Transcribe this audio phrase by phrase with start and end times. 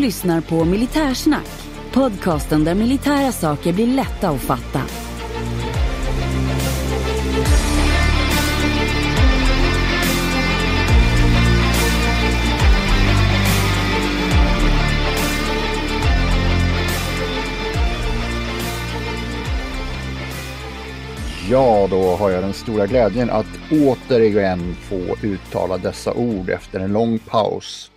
[0.00, 1.48] Lyssnar på Militärsnack,
[1.92, 4.80] podcasten där militära saker blir lätta att fatta.
[21.50, 26.92] Ja, då har jag den stora glädjen att återigen få uttala dessa ord efter en
[26.92, 27.90] lång paus.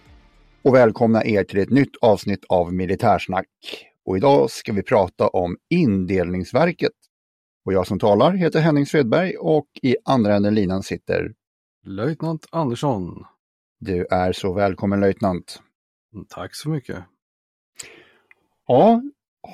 [0.66, 3.48] Och välkomna er till ett nytt avsnitt av Militärsnack.
[4.06, 6.92] Och idag ska vi prata om Indelningsverket.
[7.66, 11.34] Och jag som talar heter Henning Svedberg och i andra änden linan sitter
[11.86, 13.26] Löjtnant Andersson.
[13.80, 15.62] Du är så välkommen löjtnant.
[16.30, 17.04] Tack så mycket.
[18.68, 19.02] Ja,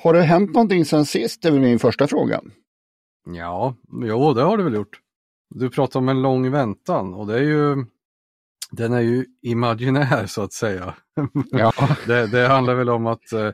[0.02, 1.42] har det hänt någonting sen sist?
[1.42, 2.40] Det är väl min första fråga.
[3.26, 5.00] Ja, jo det har det väl gjort.
[5.48, 7.84] Du pratar om en lång väntan och det är ju
[8.70, 10.94] den är ju imaginär så att säga.
[11.50, 11.72] Ja.
[12.06, 13.52] det, det handlar väl om att eh,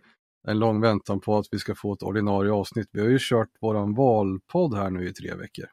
[0.48, 2.88] en lång väntan på att vi ska få ett ordinarie avsnitt.
[2.92, 5.66] Vi har ju kört våran valpodd här nu i tre veckor.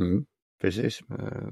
[0.00, 0.24] Mm,
[0.62, 1.00] precis.
[1.10, 1.48] Eh,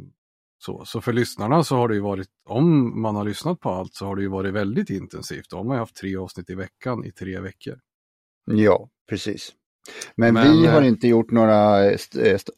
[0.58, 3.94] så, så för lyssnarna så har det ju varit, om man har lyssnat på allt
[3.94, 5.50] så har det ju varit väldigt intensivt.
[5.50, 7.78] Då har man ju haft tre avsnitt i veckan i tre veckor.
[8.44, 9.53] Ja, precis.
[10.16, 11.98] Men, Men, vi har eh, inte gjort några eh,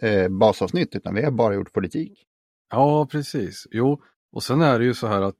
[0.00, 2.24] eh, basavsnitt utan vi har bara gjort politik.
[2.70, 3.66] Ja, precis.
[3.70, 4.02] Jo,
[4.34, 5.38] och sen är det ju så här att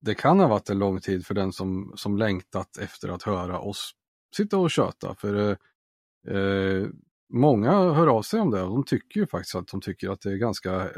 [0.00, 3.60] det kan ha varit en lång tid för den som, som längtat efter att höra
[3.60, 3.92] oss
[4.36, 5.14] sitta och köta.
[5.14, 6.88] För eh, eh,
[7.32, 10.20] många hör av sig om det och de tycker ju faktiskt att de tycker att
[10.20, 10.90] det är ganska,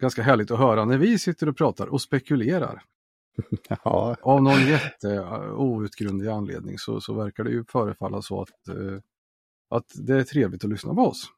[0.00, 2.82] ganska härligt att höra när vi sitter och pratar och spekulerar.
[3.84, 8.68] Ja, Av någon jätte eh, outgrundlig anledning så, så verkar det ju förefalla så att,
[8.68, 8.98] eh,
[9.70, 11.30] att det är trevligt att lyssna på oss.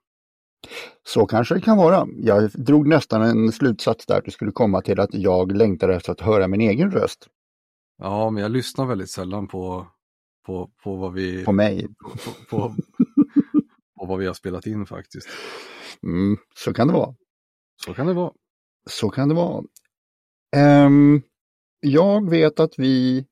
[1.07, 2.07] Så kanske det kan vara.
[2.17, 6.13] Jag drog nästan en slutsats där att du skulle komma till att jag längtar efter
[6.13, 7.29] att höra min egen röst
[7.99, 9.87] Ja, men jag lyssnar väldigt sällan på,
[10.47, 11.89] på, på vad vi på mig.
[11.99, 12.11] på,
[12.51, 12.75] på,
[13.99, 15.29] på vad vi har spelat in faktiskt.
[16.03, 17.15] Mm, så kan det vara.
[17.85, 18.33] Så kan det vara.
[18.91, 19.65] Så kan det vara.
[20.57, 21.23] Ehm,
[21.81, 23.27] jag vet att vi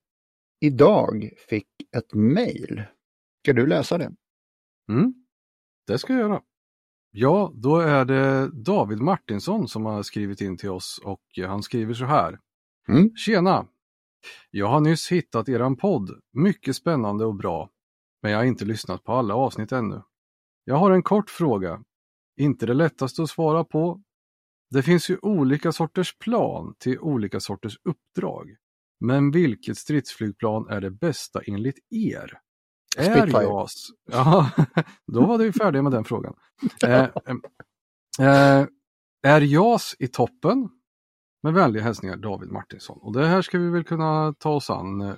[0.60, 2.82] idag fick ett mejl.
[3.44, 4.12] Ska du läsa det?
[4.88, 5.14] Mm,
[5.86, 6.42] det ska jag göra.
[7.10, 11.94] Ja, då är det David Martinsson som har skrivit in till oss och han skriver
[11.94, 12.38] så här.
[12.88, 13.16] Mm.
[13.16, 13.66] Tjena!
[14.50, 16.10] Jag har nyss hittat eran podd.
[16.32, 17.70] Mycket spännande och bra.
[18.22, 20.02] Men jag har inte lyssnat på alla avsnitt ännu.
[20.64, 21.84] Jag har en kort fråga.
[22.36, 24.02] Inte det lättaste att svara på.
[24.70, 28.56] Det finns ju olika sorters plan till olika sorters uppdrag.
[29.00, 32.40] Men vilket stridsflygplan är det bästa enligt er?
[32.98, 33.42] Är.
[33.42, 33.86] JAS...
[34.12, 34.50] Ja,
[35.12, 36.34] då var du färdig med den frågan.
[36.84, 37.04] Eh,
[38.20, 38.66] eh,
[39.26, 40.68] är JAS i toppen?
[41.42, 42.98] Med vänliga hälsningar David Martinsson.
[43.02, 45.00] Och det här ska vi väl kunna ta oss an.
[45.00, 45.14] eh,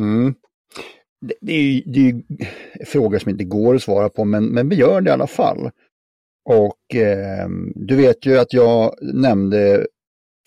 [0.00, 0.34] Mm.
[1.26, 2.22] Det, det, är ju, det är ju
[2.86, 5.70] frågor som inte går att svara på, men, men vi gör det i alla fall.
[6.48, 9.86] Och eh, du vet ju att jag nämnde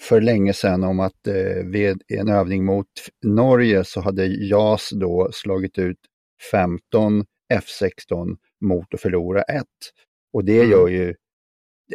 [0.02, 2.88] för länge sedan om att eh, vid en övning mot
[3.26, 5.98] Norge så hade JAS då slagit ut
[6.52, 9.66] 15 F16 mot att förlora ett.
[10.34, 10.72] Och det Mm.
[10.72, 11.16] gör ju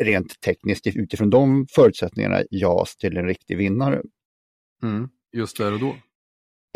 [0.00, 4.02] rent tekniskt utifrån de förutsättningarna JAS till en riktig vinnare.
[4.82, 5.96] Mm, just där och då.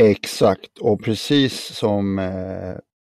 [0.03, 2.77] Exakt, och precis som, eh,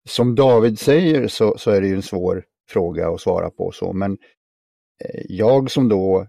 [0.09, 3.71] som David säger så, så är det ju en svår fråga att svara på.
[3.71, 4.11] så Men
[5.05, 6.27] eh, jag som då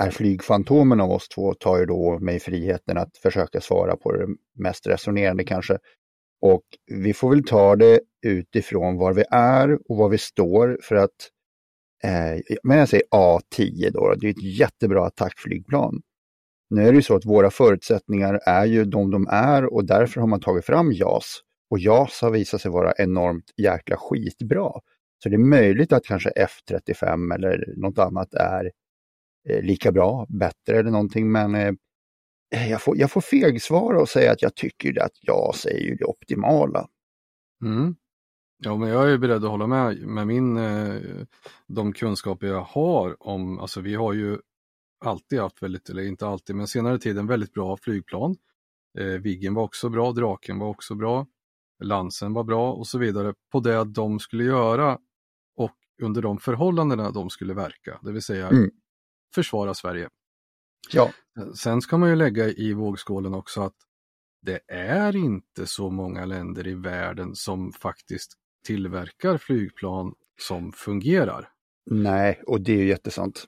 [0.00, 4.26] är flygfantomen av oss två tar ju då mig friheten att försöka svara på det
[4.54, 5.78] mest resonerande kanske.
[6.44, 10.96] Och vi får väl ta det utifrån var vi är och var vi står för
[10.96, 11.30] att
[12.04, 16.02] eh, men jag säger A10 då, det är ett jättebra attackflygplan.
[16.70, 20.20] Nu är det ju så att våra förutsättningar är ju de de är och därför
[20.20, 21.40] har man tagit fram JAS.
[21.70, 24.72] och JAS har visat sig vara enormt jäkla skitbra.
[25.22, 28.70] Så det är möjligt att kanske F35 eller något annat är
[29.48, 31.72] eh, lika bra, bättre eller någonting, men eh,
[32.54, 36.04] jag, får, jag får fegsvara och säga att jag tycker att JAS är ju det
[36.04, 36.88] optimala.
[37.64, 37.96] Mm.
[38.58, 40.94] Ja, men jag är beredd att hålla med med min, eh,
[41.66, 44.38] de kunskaper jag har om, alltså vi har ju
[45.04, 48.36] alltid haft väldigt, eller inte alltid, men senare tid en väldigt bra flygplan.
[48.98, 51.26] Eh, Viggen var också bra, Draken var också bra,
[51.84, 54.98] Lansen var bra och så vidare på det de skulle göra
[55.56, 58.70] och under de förhållandena de skulle verka, det vill säga mm.
[59.34, 60.08] försvara Sverige.
[60.92, 61.12] Ja.
[61.54, 63.76] Sen ska man ju lägga i vågskålen också att
[64.42, 68.32] det är inte så många länder i världen som faktiskt
[68.66, 71.48] tillverkar flygplan som fungerar.
[71.90, 73.44] Nej, och det är ju jättesant.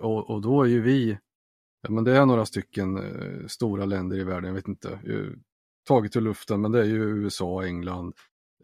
[0.00, 1.18] Och, och då är ju vi,
[1.82, 5.38] ja, men det är några stycken eh, stora länder i världen, jag vet inte, eh,
[5.86, 8.14] taget ur luften, men det är ju USA, England,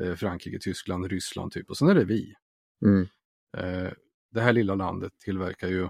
[0.00, 2.34] eh, Frankrike, Tyskland, Ryssland typ och sen är det vi.
[2.86, 3.06] Mm.
[4.30, 5.88] Det här lilla landet tillverkar ju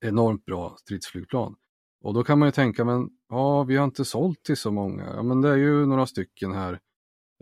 [0.00, 1.56] enormt bra stridsflygplan.
[2.02, 5.04] Och då kan man ju tänka, men ja, vi har inte sålt till så många.
[5.04, 6.80] Ja, men det är ju några stycken här.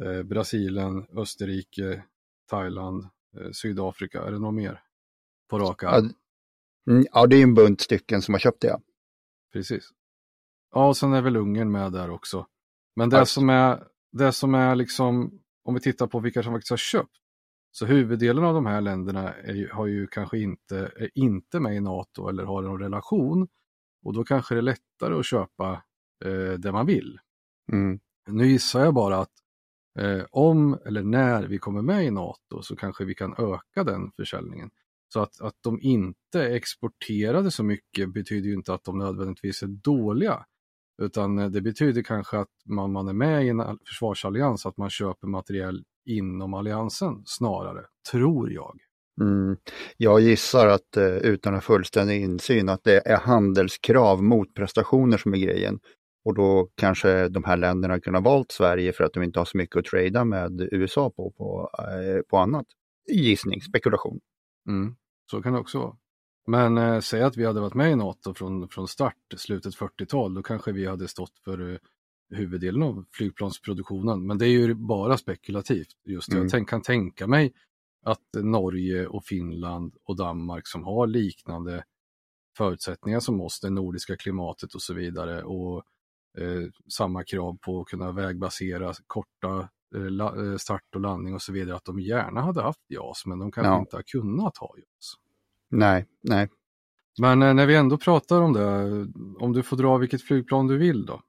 [0.02, 2.04] Eh, Brasilien, Österrike,
[2.50, 3.04] Thailand,
[3.40, 4.22] eh, Sydafrika.
[4.22, 4.82] Är det något mer
[5.50, 6.12] på raka arm?
[6.90, 8.80] Mm, ja, det är en bunt stycken som har köpt det.
[9.52, 9.88] Precis.
[10.74, 12.46] Ja, och sen är väl Ungern med där också.
[12.96, 16.70] Men det som är, det som är liksom, om vi tittar på vilka som faktiskt
[16.70, 17.16] har köpt,
[17.70, 21.80] så huvuddelen av de här länderna är, har ju kanske inte, är inte med i
[21.80, 23.48] NATO eller har en relation.
[24.04, 25.82] Och då kanske det är lättare att köpa
[26.24, 27.18] eh, det man vill.
[27.72, 28.00] Mm.
[28.28, 29.32] Nu gissar jag bara att
[29.98, 34.10] eh, om eller när vi kommer med i NATO så kanske vi kan öka den
[34.16, 34.70] försäljningen.
[35.12, 39.66] Så att, att de inte exporterade så mycket betyder ju inte att de nödvändigtvis är
[39.66, 40.46] dåliga.
[41.02, 44.90] Utan eh, det betyder kanske att man, man är med i en försvarsallians, att man
[44.90, 48.76] köper materiell inom alliansen snarare, tror jag.
[49.20, 49.56] Mm.
[49.96, 55.34] Jag gissar att eh, utan en fullständig insyn att det är handelskrav mot prestationer som
[55.34, 55.78] är grejen.
[56.24, 59.44] Och då kanske de här länderna kunde ha valt Sverige för att de inte har
[59.44, 62.66] så mycket att trada med USA på, på, eh, på annat.
[63.12, 64.20] Gissning, spekulation.
[64.68, 64.94] Mm.
[65.30, 65.96] Så kan det också vara.
[66.46, 70.34] Men eh, säg att vi hade varit med i NATO från, från start, slutet 40-tal,
[70.34, 71.78] då kanske vi hade stått för eh,
[72.30, 74.26] huvuddelen av flygplansproduktionen.
[74.26, 75.88] Men det är ju bara spekulativt.
[76.04, 76.48] Just mm.
[76.52, 77.52] Jag kan tänka mig
[78.02, 81.84] att Norge och Finland och Danmark som har liknande
[82.56, 85.76] förutsättningar som oss, det nordiska klimatet och så vidare och
[86.38, 91.52] eh, samma krav på att kunna vägbasera korta eh, eh, start och landning och så
[91.52, 93.80] vidare, att de gärna hade haft JAS, men de kanske ja.
[93.80, 95.14] inte har kunnat ha JAS.
[95.70, 96.48] Nej, nej.
[97.20, 98.62] Men eh, när vi ändå pratar om det,
[99.38, 101.22] om du får dra vilket flygplan du vill då?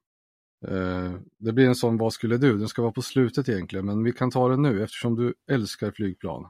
[0.67, 2.57] Eh, det blir en sån vad skulle du?
[2.57, 5.91] Den ska vara på slutet egentligen, men vi kan ta den nu eftersom du älskar
[5.91, 6.49] flygplan.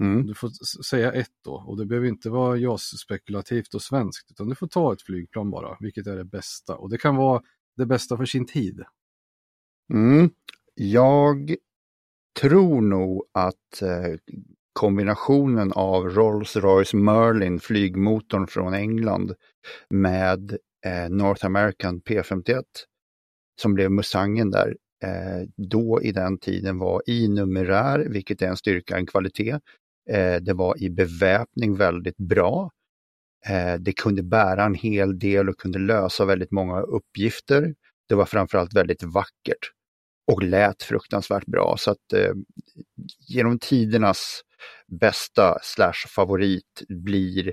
[0.00, 0.26] Mm.
[0.26, 0.48] Du får
[0.84, 4.92] säga ett då och det behöver inte vara JAS-spekulativt och svenskt utan du får ta
[4.92, 6.76] ett flygplan bara, vilket är det bästa.
[6.76, 7.42] Och det kan vara
[7.76, 8.84] det bästa för sin tid.
[9.92, 10.30] Mm.
[10.74, 11.56] Jag
[12.40, 14.14] tror nog att eh,
[14.72, 19.34] kombinationen av Rolls-Royce Merlin, flygmotorn från England,
[19.90, 22.62] med eh, North American P51
[23.60, 28.56] som blev Mustangen där, eh, då i den tiden var i numerär, vilket är en
[28.56, 29.58] styrka, en kvalitet.
[30.10, 32.70] Eh, det var i beväpning väldigt bra.
[33.46, 37.74] Eh, det kunde bära en hel del och kunde lösa väldigt många uppgifter.
[38.08, 39.72] Det var framförallt väldigt vackert
[40.32, 41.76] och lät fruktansvärt bra.
[41.78, 42.32] Så att eh,
[43.28, 44.42] genom tidernas
[45.00, 47.52] bästa slash favorit blir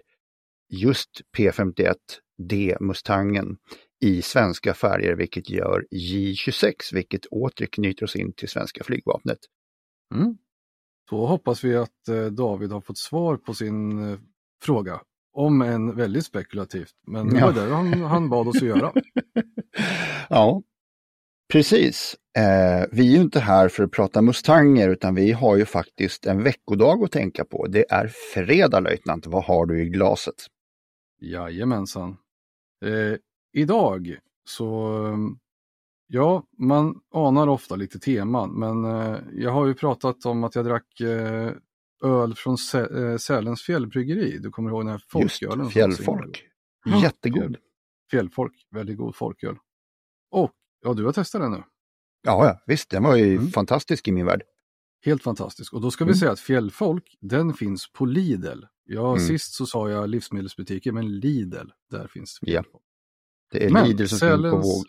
[0.70, 1.96] just P51
[2.38, 3.58] D Mustangen
[4.05, 9.38] i svenska färger, vilket gör J26, vilket åter knyter oss in till svenska flygvapnet.
[10.15, 10.38] Mm.
[11.09, 14.19] Då hoppas vi att eh, David har fått svar på sin eh,
[14.63, 15.01] fråga,
[15.33, 18.93] om en väldigt spekulativt, men det var det han, han bad oss att göra.
[20.29, 20.63] ja,
[21.53, 22.15] precis.
[22.38, 26.25] Eh, vi är ju inte här för att prata Mustanger utan vi har ju faktiskt
[26.25, 27.67] en veckodag att tänka på.
[27.67, 30.35] Det är fredag löjtnant, vad har du i glaset?
[31.21, 32.17] Jajamensan.
[32.85, 33.17] Eh,
[33.55, 34.91] idag så,
[36.07, 40.65] ja, man anar ofta lite teman, men eh, jag har ju pratat om att jag
[40.65, 41.51] drack eh,
[42.03, 44.38] öl från eh, Sälens fjällbryggeri.
[44.38, 45.59] Du kommer ihåg den här folkölen?
[45.59, 46.43] Just, fjällfolk.
[47.01, 47.57] Jättegod.
[48.12, 49.57] Fjällfolk, väldigt god folköl.
[50.31, 50.51] Och,
[50.83, 51.63] ja, du har testat den nu?
[52.24, 53.47] Ja, ja visst, den var ju mm.
[53.47, 54.41] fantastisk i min värld.
[55.05, 55.74] Helt fantastisk.
[55.74, 56.17] Och då ska vi mm.
[56.17, 58.63] säga att Fjällfolk, den finns på Lidl.
[58.85, 59.19] Ja, mm.
[59.19, 62.85] sist så sa jag livsmedelsbutiker, men Lidl, där finns Fjällfolk.
[63.52, 64.52] Det är Men, Lidl som Sälens...
[64.52, 64.86] på våg.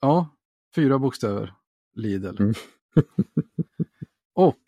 [0.00, 0.36] Ja,
[0.74, 1.54] fyra bokstäver.
[1.94, 2.42] Lidl.
[2.42, 2.54] Mm.
[4.34, 4.62] och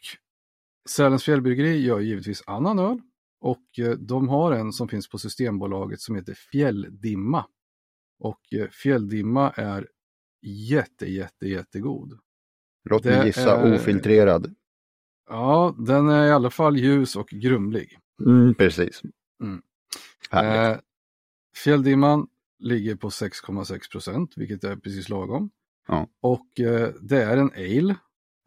[0.89, 3.01] Sälens fjällbryggeri gör givetvis annan öl
[3.41, 7.47] och eh, de har en som finns på Systembolaget som heter Fjälldimma.
[8.19, 9.89] Och eh, Fjälldimma är
[10.43, 12.19] jätte, jätte, jättegod.
[12.91, 13.75] Låt mig gissa är...
[13.75, 14.55] ofiltrerad.
[15.29, 17.99] Ja, den är i alla fall ljus och grumlig.
[18.27, 19.03] Mm, precis.
[19.43, 19.63] Mm.
[20.31, 20.79] Härligt.
[20.79, 20.83] Eh,
[21.65, 25.51] fjälldimman ligger på 6,6 procent, vilket är precis lagom.
[25.89, 26.09] Ja.
[26.21, 27.97] Och eh, det är en ale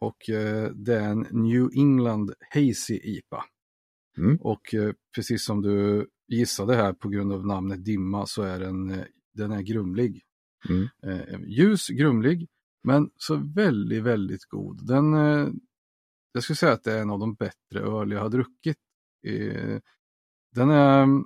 [0.00, 3.44] och eh, det är en New England Hazy IPA.
[4.18, 4.36] Mm.
[4.36, 8.90] Och eh, precis som du gissade här på grund av namnet dimma så är den,
[8.90, 9.04] eh,
[9.34, 10.22] den är grumlig.
[10.68, 10.88] Mm.
[11.02, 12.48] Eh, ljus, grumlig,
[12.84, 14.86] men så väldigt, väldigt god.
[14.86, 15.48] Den, eh,
[16.32, 18.78] jag skulle säga att det är en av de bättre öl jag har druckit.
[20.54, 21.24] Den är mm,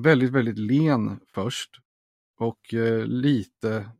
[0.00, 1.70] väldigt, väldigt len först
[2.38, 3.90] och eh, lite,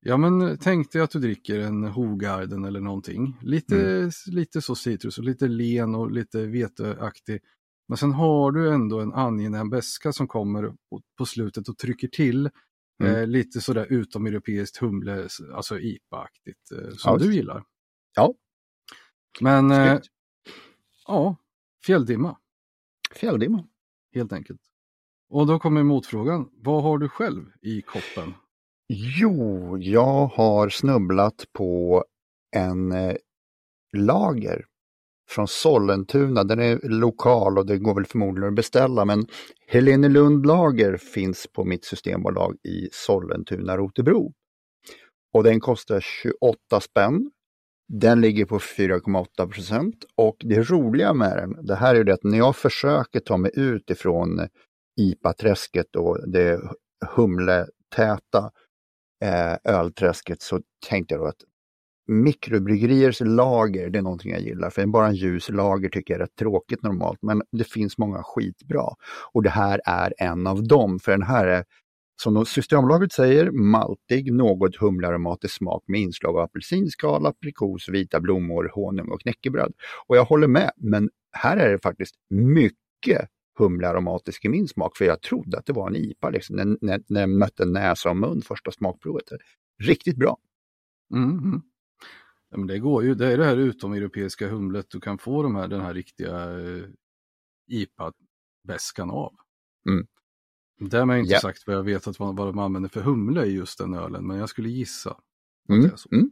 [0.00, 3.36] ja men tänk dig att du dricker en Hogarden eller någonting.
[3.42, 7.40] Lite, lite så citrus och lite len och lite veteaktig.
[7.88, 10.72] Men sen har du ändå en angenäm beska som kommer
[11.18, 12.50] på slutet och trycker till.
[13.02, 13.14] Mm.
[13.16, 17.64] Eh, lite sådär utomeuropeiskt humle, alltså IPA-aktigt eh, som Ja, du gillar.
[18.16, 18.34] Ja,
[19.40, 20.00] Men eh,
[21.06, 21.36] ja,
[21.86, 22.36] fjälldimma
[23.14, 23.68] Fjälldimma.
[24.14, 24.60] helt enkelt.
[25.32, 28.34] Och då kommer motfrågan, vad har du själv i koppen?
[28.88, 32.04] Jo, jag har snubblat på
[32.56, 33.14] en eh,
[33.96, 34.64] lager
[35.28, 36.44] från Sollentuna.
[36.44, 39.26] Den är lokal och det går väl förmodligen att beställa men
[39.66, 44.32] Helene Lund lager finns på mitt systembolag i Sollentuna Rotebro.
[45.32, 47.30] Och den kostar 28 spänn.
[47.88, 52.24] Den ligger på 4,8 procent och det roliga med den, det här är det att
[52.24, 54.40] när jag försöker ta mig ut ifrån
[55.00, 56.60] IPA-träsket och det
[57.16, 58.50] humletäta
[59.24, 61.42] eh, ölträsket så tänkte jag då att
[62.06, 64.70] mikrobryggeriers lager, det är någonting jag gillar.
[64.70, 68.22] För bara en ljus lager tycker jag är rätt tråkigt normalt, men det finns många
[68.22, 68.86] skitbra.
[69.32, 71.64] Och det här är en av dem, för den här är
[72.22, 79.08] som Systembolaget säger, maltig, något humlearomatisk smak med inslag av apelsinskal, aprikos, vita blommor, honung
[79.08, 79.72] och knäckebröd.
[80.06, 83.28] Och jag håller med, men här är det faktiskt mycket
[83.58, 87.02] humlearomatisk i min smak, för jag trodde att det var en IPA liksom, när, när,
[87.08, 89.24] när jag mötte näsa och mun första smakprovet.
[89.82, 90.38] Riktigt bra.
[91.14, 91.62] Mm.
[92.50, 95.54] Ja, men det går ju, det är det här utomeuropeiska humlet du kan få de
[95.56, 96.84] här, den här riktiga eh,
[97.70, 99.34] IPA-väskan av.
[99.88, 100.06] Mm.
[100.90, 101.40] Därmed inte Ja.
[101.40, 104.26] sagt vad jag vet att vad, vad de använder för humle i just den ölen,
[104.26, 105.16] men jag skulle gissa.
[105.68, 106.30] mm, mm.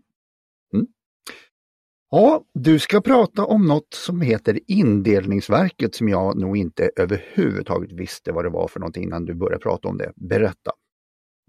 [2.10, 8.32] Ja, du ska prata om något som heter Indelningsverket som jag nog inte överhuvudtaget visste
[8.32, 10.12] vad det var för någonting innan du började prata om det.
[10.16, 10.70] Berätta.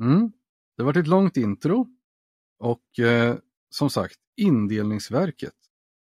[0.02, 0.32] Mm.
[0.78, 1.88] Det var ett långt intro
[2.60, 3.36] och eh,
[3.70, 5.54] som sagt Indelningsverket.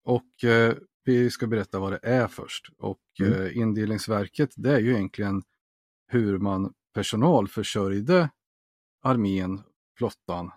[0.04, 2.68] Och eh, vi ska berätta vad det är först.
[2.78, 3.32] Och Mm.
[3.42, 5.42] eh, Indelningsverket det är ju egentligen
[6.06, 8.30] hur man personalförsörjde
[9.02, 9.62] armén,
[9.99, 10.50] flottan,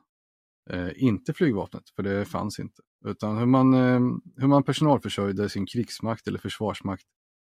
[0.69, 2.81] eh, inte flygvapnet, för det fanns inte.
[3.05, 3.99] Utan hur man, eh,
[4.35, 7.05] hur man personalförsörjde sin krigsmakt eller försvarsmakt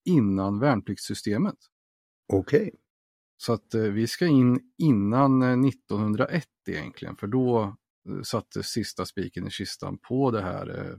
[0.05, 1.57] innan värnpliktssystemet.
[2.33, 2.75] Okej.
[3.37, 7.77] Så att eh, vi ska in innan eh, 1901 egentligen, för då
[8.09, 10.99] eh, satte sista spiken i kistan på det här eh,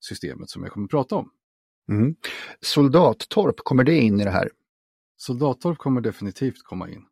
[0.00, 1.30] systemet som jag kommer att prata om.
[1.88, 2.14] Mm.
[2.60, 4.50] Soldattorp, kommer det in i det här?
[5.16, 7.04] Soldattorp kommer definitivt komma in.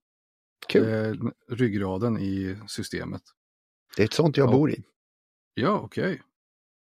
[0.69, 1.31] Kul.
[1.49, 3.23] Ryggraden i systemet.
[3.97, 4.53] Det är ett sånt jag Ja.
[4.53, 4.83] bor i.
[5.55, 6.23] Ja, okej.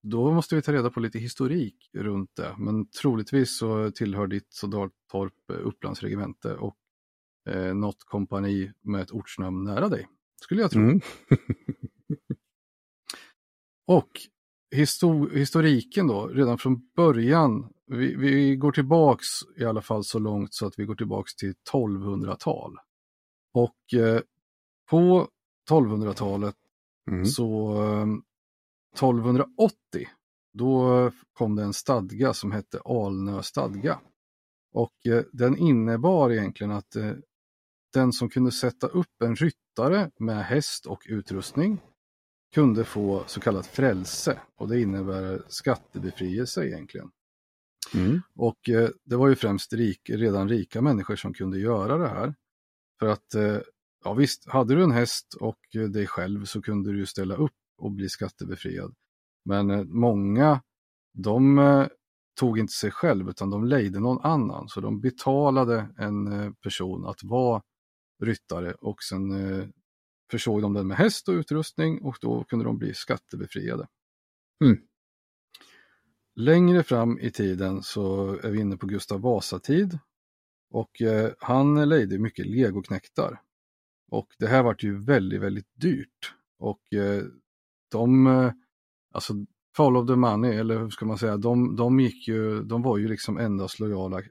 [0.04, 2.56] Då måste vi ta reda på lite historik runt det.
[2.58, 6.78] Men troligtvis så tillhör ditt soldattorp eh, Upplands regemente och
[7.50, 10.08] eh, något kompani med ett ortsnamn nära dig.
[10.42, 10.82] Skulle jag tro.
[10.82, 11.02] Mm.
[13.88, 14.12] Och
[14.76, 17.70] histo- historiken då, redan från början.
[17.88, 19.28] Vi, vi går tillbaks
[19.58, 22.78] i alla fall så långt så att vi går tillbaks till 1200-tal.
[23.54, 24.22] Och eh,
[24.90, 25.28] på
[25.70, 26.56] 1200-talet
[27.12, 27.26] Mm.
[27.26, 28.06] så eh,
[28.94, 30.08] 1280
[30.54, 34.00] då kom det en stadga som hette Alnö stadga.
[34.74, 37.14] Och eh, den innebar egentligen att eh,
[37.94, 41.82] den som kunde sätta upp en ryttare med häst och utrustning
[42.54, 47.12] kunde få så kallat frälse och det innebär skattebefrielse egentligen.
[47.94, 48.22] Mm.
[48.36, 52.36] Och eh, det var ju främst rik, redan rika människor som kunde göra det här.
[53.00, 53.36] För att,
[54.04, 55.60] ja visst, hade du en häst och
[55.94, 58.94] dig själv så kunde du ställa upp och bli skattebefriad.
[59.46, 60.62] Men eh, många,
[61.14, 61.88] de eh,
[62.40, 64.70] tog inte sig själv utan de lejde någon annan.
[64.70, 67.62] Så de betalade en eh, person att vara
[68.24, 69.32] ryttare och sen
[70.32, 73.88] försåg de den med häst och utrustning och då kunde de bli skattebefriade.
[74.64, 74.78] Mm.
[76.36, 80.00] längre fram i tiden så är vi inne på Gustav Vasa-tid
[80.70, 81.02] och
[81.40, 83.42] han lejde mycket legoknektar.
[84.12, 86.34] Och det här vart ju väldigt, väldigt dyrt.
[86.60, 86.82] Och
[87.92, 88.52] de, eh,
[89.14, 89.34] alltså
[89.78, 93.08] follow the money, eller hur ska man säga, de, de gick ju, de var ju
[93.08, 94.22] liksom endast lojala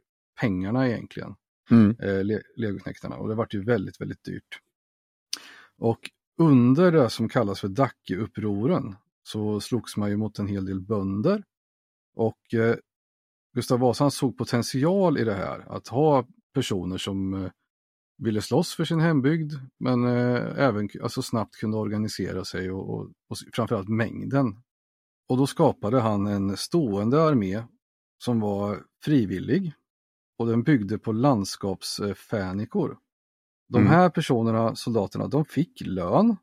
[0.41, 1.35] pengarna egentligen,
[1.71, 1.97] Mm.
[2.03, 3.17] eh, le- legoknektarna.
[3.17, 4.61] Och det vart ju väldigt, väldigt dyrt.
[5.79, 6.01] Och
[6.39, 11.45] under det som kallas för Dackeupproren så slogs man ju mot en hel del bönder.
[12.17, 12.77] Och eh,
[13.55, 17.51] Gustav Vasa såg potential i det här, att ha personer som eh,
[18.21, 23.05] ville slåss för sin hembygd men eh, även alltså snabbt kunde organisera sig och, och,
[23.29, 24.63] och framförallt mängden.
[25.29, 27.63] Och då skapade han en stående armé
[28.19, 29.73] som var frivillig
[30.39, 32.99] och den byggde på landskapsfänikor.
[33.69, 33.93] De Mm.
[33.93, 36.37] här personerna, soldaterna, de fick lön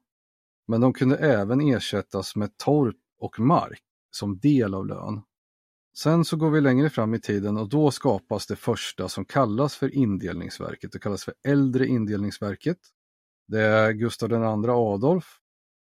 [0.68, 5.22] men de kunde även ersättas med torp och mark som del av lön.
[5.98, 9.76] Sen så går vi längre fram i tiden och då skapas det första som kallas
[9.76, 10.92] för indelningsverket.
[10.92, 12.78] Det kallas för äldre indelningsverket.
[13.48, 15.38] Det är Gustav II Adolf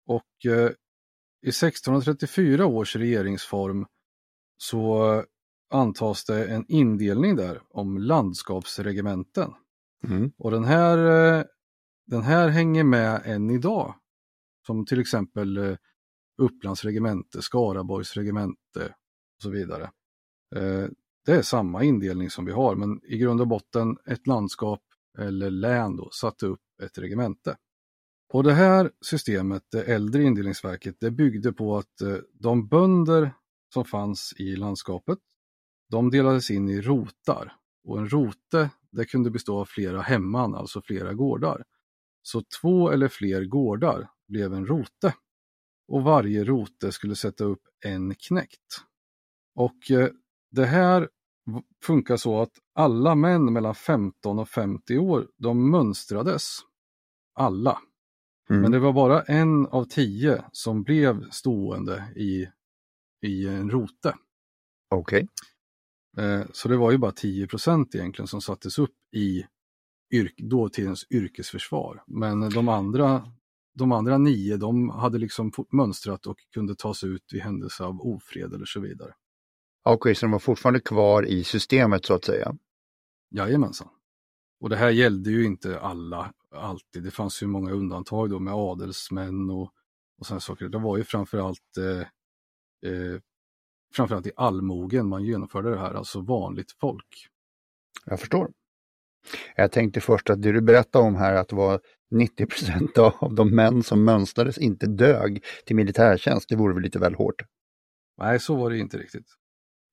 [0.06, 0.70] och eh,
[1.42, 3.86] i 1634 års regeringsform
[4.56, 5.24] så
[5.70, 9.54] antas det en indelning där om landskapsregementen.
[10.04, 10.32] Mm.
[10.38, 10.98] Och den här,
[11.38, 11.44] eh,
[12.06, 13.94] den här hänger med än idag.
[14.66, 15.76] Som till exempel eh,
[16.42, 18.94] Upplands regemente, Skaraborgs regemente
[19.36, 19.90] och så vidare.
[20.56, 20.86] Eh,
[21.24, 24.82] det är samma indelning som vi har, men i grund och botten ett landskap
[25.18, 27.56] eller län då satte upp ett regemente.
[28.32, 33.34] Och det här systemet, det äldre indelningsverket, det byggde på att eh, de bönder
[33.74, 35.18] som fanns i landskapet,
[35.90, 37.56] de delades in i rotar.
[37.84, 41.64] Och en rote, det kunde bestå av flera hemman, alltså flera gårdar.
[42.22, 45.14] Så två eller fler gårdar blev en rote.
[45.88, 48.82] Och varje rote skulle sätta upp en knäckt.
[49.54, 50.08] Och eh,
[50.50, 51.08] det här
[51.84, 56.58] funkar så att alla män mellan 15 och 50 år, de mönstrades.
[57.34, 57.78] Alla.
[58.50, 58.62] Mm.
[58.62, 62.46] Men det var bara en av tio som blev stående i,
[63.26, 64.14] i en rote.
[64.90, 65.28] Okej.
[66.18, 69.44] Eh, Så det var ju bara 10 procent egentligen som sattes upp i
[70.14, 72.02] yrk, dåtidens yrkesförsvar.
[72.06, 73.32] Men de andra,
[73.74, 78.54] de andra nio, de hade liksom mönstrat och kunde tas ut vid händelse av ofred
[78.54, 79.14] eller så vidare.
[79.90, 82.56] Okej, så de var fortfarande kvar i systemet så att säga.
[83.30, 83.88] Jajamensan.
[84.60, 87.02] Och det här gällde ju inte alla alltid.
[87.02, 89.72] Det fanns ju många undantag då med adelsmän och,
[90.18, 90.68] och sådana saker.
[90.68, 92.00] Det var ju framförallt eh,
[92.90, 93.20] eh,
[93.94, 97.28] framförallt i allmogen man genomförde det här, alltså vanligt folk.
[98.04, 98.50] Jag förstår.
[99.56, 103.34] Jag tänkte först att det du berättade om här att det var 90 procent av
[103.34, 106.48] de män som mönstrades inte dög till militärtjänst.
[106.48, 107.42] Det vore väl lite väl hårt.
[108.18, 109.38] Nej, så var det inte riktigt.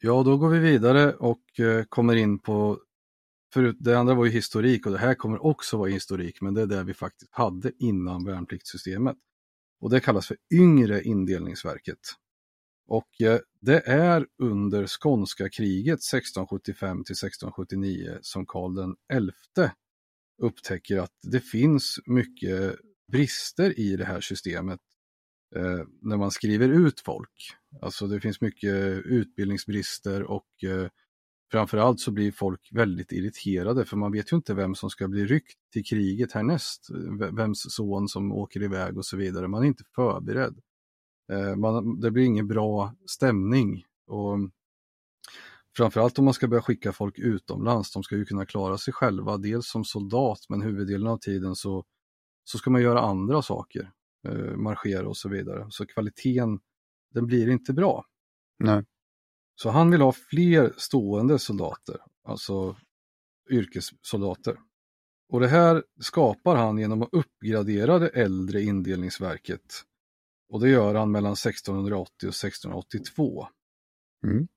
[0.05, 2.79] Ja, då går vi vidare och eh, kommer in på,
[3.53, 6.61] förut, det andra var ju historik och det här kommer också vara historik, men det
[6.61, 9.17] är det vi faktiskt hade innan värnpliktssystemet.
[9.81, 11.99] Och det kallas för yngre indelningsverket.
[12.87, 18.95] Och eh, det är under skånska kriget 1675 till 1679 som Karl den
[19.55, 19.69] XI
[20.41, 22.75] upptäcker att det finns mycket
[23.11, 24.79] brister i det här systemet
[25.55, 27.55] eh, när man skriver ut folk.
[27.81, 30.87] Alltså det finns mycket eh, utbildningsbrister och eh,
[31.51, 35.25] framförallt så blir folk väldigt irriterade för man vet ju inte vem som ska bli
[35.25, 36.89] ryckt till kriget härnäst.
[36.89, 39.47] Eh, vems son som åker iväg och så vidare.
[39.47, 40.59] Man är inte förberedd.
[41.31, 43.83] Eh, man, det blir ingen bra stämning.
[44.07, 44.51] Och mm,
[45.77, 47.91] Framförallt om man ska börja skicka folk utomlands.
[47.91, 51.85] De ska ju kunna klara sig själva, dels som soldat men huvuddelen av tiden så,
[52.43, 53.91] så ska man göra andra saker.
[54.27, 55.67] Eh, marschera och så vidare.
[55.69, 56.59] Så kvaliteten,
[57.15, 58.05] den blir inte bra.
[58.59, 58.85] Nej.
[59.55, 62.77] Så han vill ha fler stående soldater, alltså
[63.49, 64.59] yrkessoldater.
[65.29, 69.83] Och det här skapar han genom att uppgradera det äldre indelningsverket.
[70.49, 73.47] Och det gör han mellan 1680 och 1682.
[74.23, 74.47] Mm.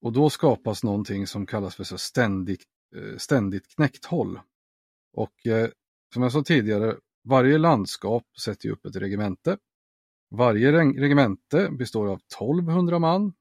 [0.00, 2.64] Och då skapas någonting som kallas för så ständigt,
[2.96, 4.40] eh, ständigt knäkthåll.
[5.12, 5.70] Och eh,
[6.14, 9.58] som jag sa tidigare, varje landskap sätter upp ett regemente.
[10.30, 13.32] Varje reg- regemente består av 1200 man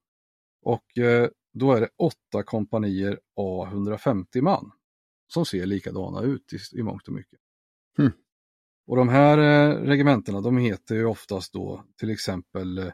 [0.62, 4.72] och eh, då är det åtta kompanier A 150 man
[5.28, 7.40] som ser likadana ut i, i mångt och mycket.
[7.98, 8.12] Hmm.
[8.88, 12.92] Och de här eh, regementena de heter ju oftast då till exempel eh,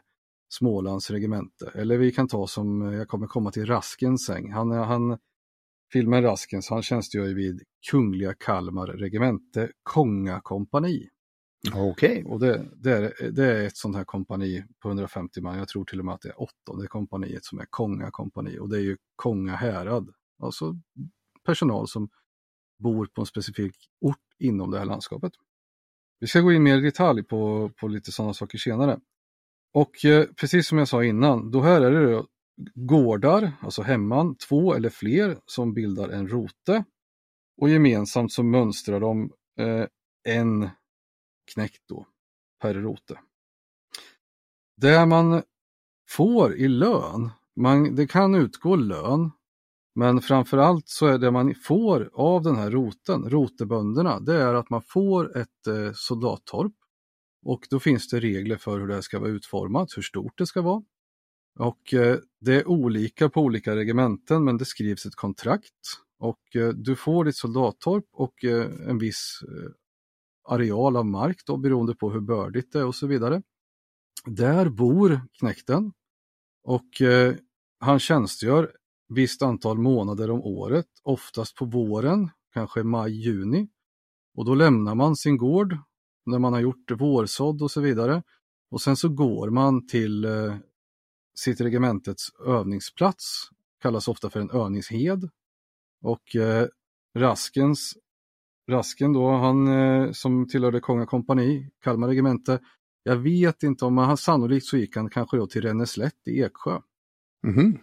[0.48, 1.70] Smålands regemente.
[1.74, 4.52] Eller vi kan ta som, jag kommer komma till Raskens säng.
[4.52, 5.18] Han, han,
[5.92, 10.40] filmen Raskens, han tjänstgör vid Kungliga Kalmar regemente Konga
[11.68, 12.24] Okej, Okej.
[12.24, 15.58] Och det, det, är, det är ett sånt här kompani på 150 man.
[15.58, 18.58] Jag tror till och med att det är åttonde kompaniet som är Konga kompani.
[18.58, 20.08] Och det är ju Konga härad.
[20.42, 20.74] Alltså
[21.44, 22.08] personal som
[22.78, 25.32] bor på en specifik ort inom det här landskapet.
[26.20, 29.00] Vi ska gå in mer i detalj på, på lite sådana saker senare.
[29.74, 32.24] Och eh, precis som jag sa innan, då här är det
[32.74, 36.84] gårdar, alltså hemman, två eller fler som bildar en rote.
[37.60, 39.86] Och gemensamt så mönstrar de eh,
[40.28, 40.68] en
[41.44, 42.06] knäckt då
[42.60, 43.18] per rote.
[44.76, 45.42] Det man
[46.08, 49.30] får i lön, man, det kan utgå lön,
[49.94, 54.70] men framförallt så är det man får av den här roten, rotebönderna, det är att
[54.70, 56.72] man får ett eh, soldattorp.
[57.44, 60.62] Och då finns det regler för hur det ska vara utformat, hur stort det ska
[60.62, 60.82] vara.
[61.58, 66.68] Och eh, det är olika på olika regementen men det skrivs ett kontrakt och eh,
[66.68, 69.70] du får ditt soldattorp och eh, en viss eh,
[70.44, 73.42] areal av mark då beroende på hur bördigt det är och så vidare.
[74.26, 75.92] Där bor knäkten
[76.64, 77.34] och eh,
[77.78, 78.72] han tjänstgör
[79.08, 83.68] visst antal månader om året, oftast på våren, kanske maj, juni.
[84.34, 85.76] Och då lämnar man sin gård
[86.26, 88.22] när man har gjort vårsådd och så vidare.
[88.70, 90.56] Och sen så går man till eh,
[91.34, 93.48] sitt regementets övningsplats,
[93.82, 95.30] kallas ofta för en övningshed.
[96.02, 96.66] Och eh,
[97.14, 97.94] Raskens,
[98.70, 102.60] Rasken då, han eh, som tillhörde Konga kompani, Kalmar regemente,
[103.02, 106.80] jag vet inte om han sannolikt så gick han kanske då till Ränneslätt i Eksjö.
[107.46, 107.78] Mhm.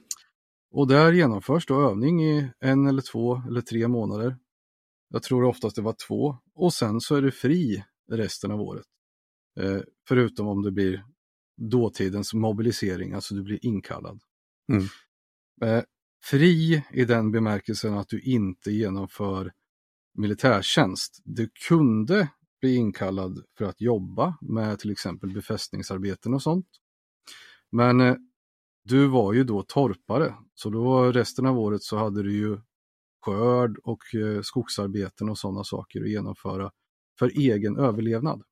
[0.72, 4.38] Och där genomförs då övning i en eller två eller tre månader.
[5.10, 6.38] Jag tror oftast det var två.
[6.56, 8.86] Och sen så är det fri resten av året.
[9.60, 11.06] Eh, förutom om det blir
[11.62, 14.22] dåtidens mobilisering, alltså du blir inkallad.
[14.72, 14.84] Mm.
[15.62, 15.84] Eh,
[16.26, 19.52] fri i den bemärkelsen att du inte genomför
[20.20, 21.22] militärtjänst.
[21.24, 22.28] Du kunde
[22.62, 26.68] bli inkallad för att jobba med till exempel befästningsarbeten och sånt.
[27.72, 28.16] Men eh,
[28.84, 32.58] du var ju då torpare, så då resten av året så hade du ju
[33.26, 36.72] skörd och eh, skogsarbeten och sådana saker att genomföra
[37.20, 38.44] för egen överlevnad.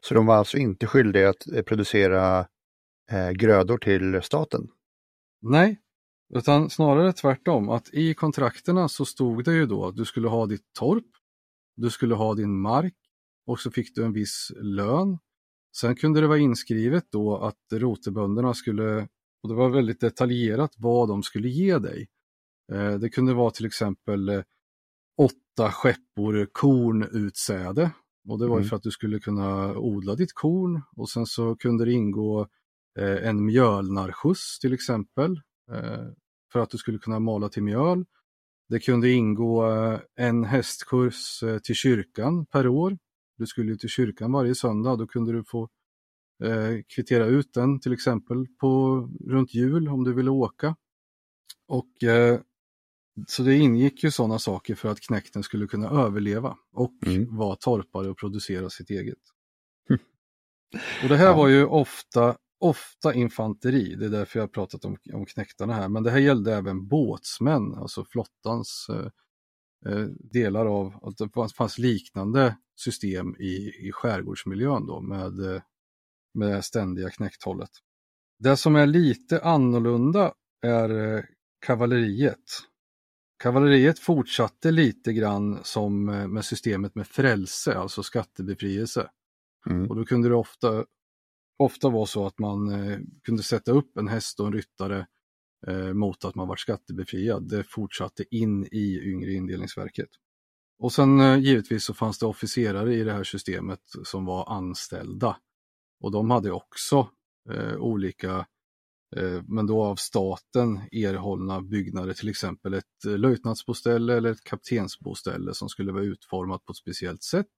[0.00, 2.46] Så de var alltså inte skyldiga att eh, producera
[3.34, 4.68] grödor till staten?
[5.40, 5.81] Nej,
[6.36, 10.46] utan snarare tvärtom att i kontrakterna så stod det ju då att du skulle ha
[10.46, 11.06] ditt torp,
[11.76, 12.94] du skulle ha din mark
[13.46, 15.18] och så fick du en viss lön.
[15.76, 19.08] Sen kunde det vara inskrivet då att rotebönderna skulle,
[19.42, 22.08] och det var väldigt detaljerat vad de skulle ge dig.
[22.72, 24.42] Eh, Det kunde vara till exempel eh,
[25.18, 27.90] åtta skeppor kornutsäde
[28.28, 28.68] och det var ju Mm.
[28.68, 32.46] för att du skulle kunna odla ditt korn och sen så kunde det ingå
[32.98, 35.40] eh, en mjölnarskjuts till exempel
[36.52, 38.04] för att du skulle kunna mala till mjöl.
[38.68, 42.98] Det kunde ingå eh, en hästkurs eh, till kyrkan per år.
[43.38, 45.68] Du skulle ju till kyrkan varje söndag, då kunde du få
[46.44, 50.76] eh, kvittera ut den till exempel på runt jul om du ville åka.
[51.68, 51.88] Och
[53.28, 57.36] så det ingick ju sådana saker för att knäkten skulle kunna överleva och Mm.
[57.36, 59.18] vara torpare och producera sitt eget.
[61.02, 64.96] Och det här var ju ofta, ofta infanteri, det är därför jag har pratat om,
[65.12, 70.94] om knäktarna här, men det här gällde även båtsmän, alltså flottans eh, eh, delar av,
[71.02, 75.62] att det fanns, fanns liknande system i, i skärgårdsmiljön då med, eh,
[76.34, 77.70] med ständiga knäkthållet.
[78.38, 81.22] Det som är lite annorlunda är eh,
[81.66, 82.44] kavalleriet.
[83.42, 89.10] Kavalleriet fortsatte lite grann som eh, med systemet med frälse, alltså skattebefrielse.
[89.66, 89.90] Mm.
[89.90, 90.84] Och då kunde det ofta,
[91.58, 95.06] ofta var så att man eh, kunde sätta upp en häst och en ryttare
[95.66, 97.48] eh, mot att man var skattebefriad.
[97.48, 100.08] Det fortsatte in i yngre indelningsverket.
[100.78, 105.36] Och sen eh, givetvis så fanns det officerare i det här systemet som var anställda.
[106.00, 107.08] Och de hade också
[107.50, 108.46] eh, olika,
[109.16, 115.54] eh, men då av staten erhållna byggnader, till exempel ett eh, löjtnantsboställe eller ett kaptensboställe
[115.54, 117.48] som skulle vara utformat på ett speciellt sätt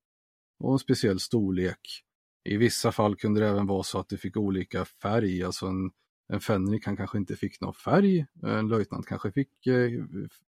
[0.58, 1.80] och en speciell storlek.
[2.44, 5.90] I vissa fall kunde det även vara så att det fick olika färg, alltså en,
[6.28, 9.90] en fänrik han kanske inte fick någon färg, en löjtnant kanske fick eh,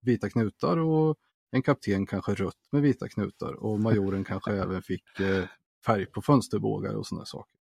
[0.00, 1.16] vita knutar och
[1.50, 5.44] en kapten kanske rött med vita knutar och majoren kanske även fick eh,
[5.87, 7.59] färg på fönsterbågar och sådana saker.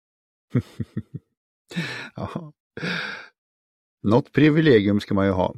[2.14, 2.52] Ja.
[4.02, 5.54] Något privilegium ska man ju ha.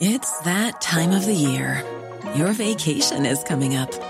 [0.00, 1.82] It's that time of the year.
[2.36, 4.09] Your vacation is coming up.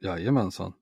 [0.00, 0.72] Jajamensan.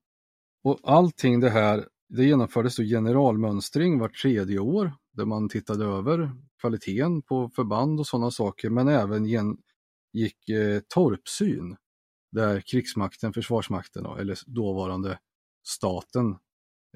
[0.65, 6.33] Och allting det här, det genomfördes då generalmönstring vart tredje år där man tittade över
[6.61, 9.57] kvaliteten på förband och sådana saker men även gen,
[10.13, 11.77] gick eh, torpsyn
[12.33, 15.19] där krigsmakten, försvarsmakten eller dåvarande
[15.67, 16.37] staten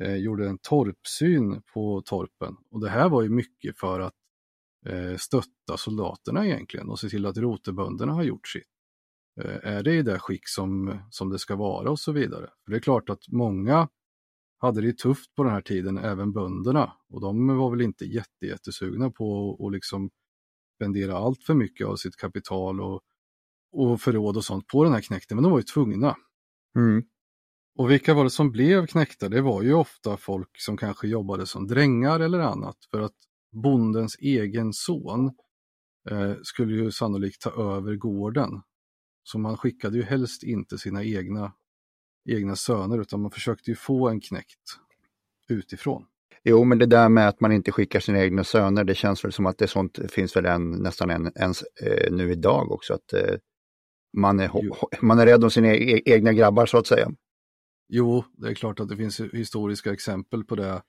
[0.00, 2.56] eh, gjorde en torpsyn på torpen.
[2.70, 4.14] Och det här var ju mycket för att
[4.86, 8.71] eh, stötta soldaterna egentligen och se till att rotebönderna har gjort sitt.
[9.40, 12.50] Eh, är det i det skick som, som det ska vara och så vidare.
[12.64, 13.88] För Det är klart att många
[14.58, 16.92] hade det tufft på den här tiden, även bönderna.
[17.08, 20.10] Och de var väl inte jätte, jättesugna på att liksom
[20.76, 23.00] spendera allt för mycket av sitt kapital och,
[23.72, 26.16] och förråd och sånt på den här knäkten, men de var ju tvungna.
[26.76, 27.02] Mm.
[27.78, 29.28] Och vilka var det som blev knäckta?
[29.28, 33.16] Det var ju ofta folk som kanske jobbade som drängar eller annat för att
[33.62, 35.26] bondens egen son
[36.10, 38.62] eh, skulle ju sannolikt ta över gården.
[39.22, 41.52] Så man skickade ju helst inte sina egna,
[42.28, 44.78] egna söner utan man försökte ju få en knäckt
[45.48, 46.06] utifrån.
[46.44, 49.32] Jo, men det där med att man inte skickar sina egna söner, det känns väl
[49.32, 52.94] som att det sånt finns väl en, nästan en, ens eh, nu idag också.
[52.94, 53.36] Att eh,
[54.12, 54.76] man, är, Jo.
[55.02, 57.10] man är rädd om sina e egna grabbar så att säga.
[57.88, 60.82] Jo, det är klart att det finns historiska exempel på det.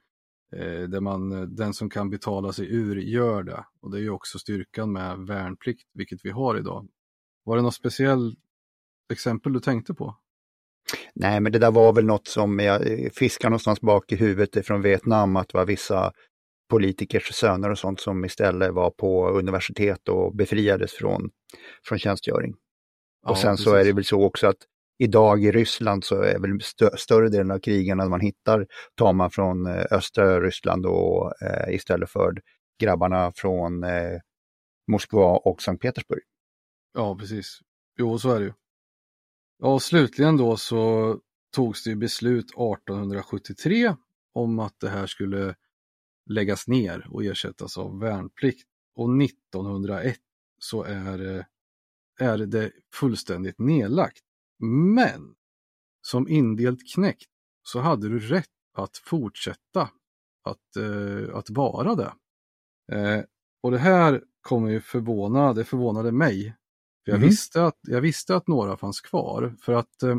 [0.56, 3.66] Eh, där man, den som kan betala sig ur gör det.
[3.82, 6.88] Och det är ju också styrkan med värnplikt, vilket vi har idag.
[7.44, 8.40] Var det något speciellt
[9.14, 10.16] exempel du tänkte på?
[11.16, 14.82] Nej, men det där var väl något som jag fiskar någonstans bak i huvudet från
[14.82, 16.12] Vietnam, att det var vissa
[16.70, 21.30] politikers söner och sånt som istället var på universitet och befriades från,
[21.88, 22.54] från tjänstgöring.
[23.24, 23.82] Ja, och sen så precis.
[23.82, 24.58] är det väl så också att
[25.00, 29.32] idag i Ryssland så är väl stö större delen av krigarna man hittar tar man
[29.32, 32.34] från eh, östra Ryssland och eh, istället för
[32.82, 34.20] grabbarna från eh,
[34.92, 36.22] Moskva och Sankt Petersburg.
[36.94, 37.60] Ja, precis.
[37.98, 38.54] Jo, så är det ju.
[39.60, 41.20] Ja, och slutligen då så
[41.52, 43.96] togs det beslut 1873
[44.34, 45.56] om att det här skulle
[46.30, 48.68] läggas ner och ersättas av värnplikt.
[48.96, 50.18] Och 1901
[50.60, 51.46] så är,
[52.20, 54.24] är det fullständigt nedlagt.
[54.96, 55.36] Men
[56.02, 57.30] som indelt knäckt
[57.64, 59.90] så hade du rätt att fortsätta
[60.44, 62.14] att, eh, att vara det.
[62.92, 63.24] Eh,
[63.62, 66.56] och det här kommer ju förvåna, det förvånade mig.
[67.06, 67.30] För jag, Mhm.
[67.30, 70.16] visste att, jag visste att några fanns kvar för att eh,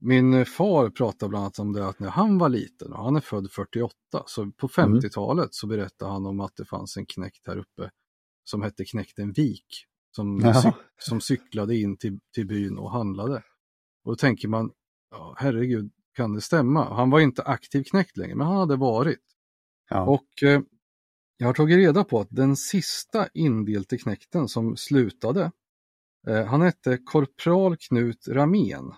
[0.00, 3.20] min far pratade bland annat om det att när han var liten, och han är
[3.20, 3.94] född 48,
[4.26, 7.90] så på 50-talet så berättade han om att det fanns en knäckt här uppe
[8.44, 9.84] som hette knäkten Vik.
[10.10, 13.42] Som, cyk, som cyklade in till, till byn och handlade.
[14.04, 14.70] Och då tänker man,
[15.10, 16.94] ja, herregud, kan det stämma?
[16.94, 19.22] Han var inte aktiv knäckt längre, men han hade varit.
[19.90, 20.02] Ja.
[20.06, 20.60] Och eh,
[21.40, 25.52] jag har tagit reda på att den sista indelte knäkten som slutade,
[26.28, 28.92] eh, han hette Korpral Knut Ramén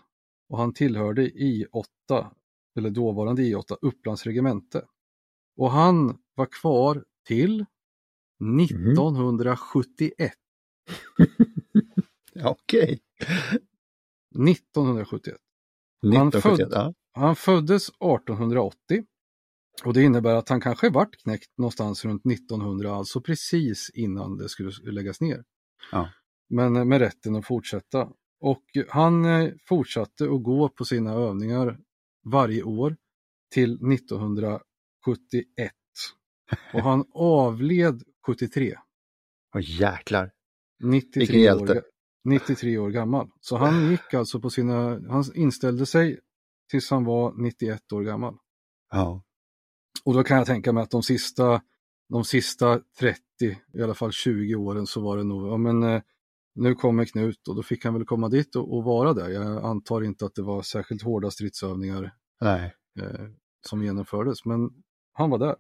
[0.49, 2.27] och han tillhörde I8,
[2.77, 4.85] eller dåvarande I8, Upplands regemente.
[5.57, 7.67] Och han var kvar till
[8.63, 10.33] 1971.
[12.45, 13.01] Okej.
[14.49, 15.37] 1971.
[16.03, 16.95] 1971, född- ja.
[17.13, 19.05] Han föddes 1880
[19.85, 24.49] och det innebär att han kanske vart knäckt någonstans runt 1900, alltså precis innan det
[24.49, 25.45] skulle läggas ner.
[25.93, 26.11] Ja.
[26.49, 28.09] Men eh, med rätten att fortsätta.
[28.41, 31.79] Och han eh, fortsatte att gå på sina övningar
[32.25, 32.97] varje år
[33.55, 35.73] till 1971.
[36.75, 38.75] Och han avled 73,
[39.55, 40.31] Åh jäklar.
[40.83, 41.73] 93 Vilken hjälte.
[41.73, 41.83] år,
[42.25, 43.31] 93 år gammal.
[43.41, 46.21] Så han gick alltså på sina, han inställde sig
[46.71, 48.37] tills han var 91 år gammal.
[48.91, 49.23] Ja.
[50.05, 51.63] Och då kan jag tänka mig att de sista,
[52.09, 53.21] de sista 30,
[53.75, 56.03] i alla fall 20 åren så var det nog, ja men eh,
[56.55, 59.29] nu kommer Knut och då fick han väl komma dit och, och vara där.
[59.29, 62.15] Jag antar inte att det var särskilt hårda stridsövningar
[63.01, 63.27] eh,
[63.69, 64.71] som genomfördes, men
[65.13, 65.57] han var där.